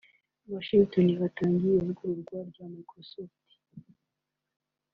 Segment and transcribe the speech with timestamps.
[0.45, 3.49] I Washington hatangiye ivugururwa rya Microsoft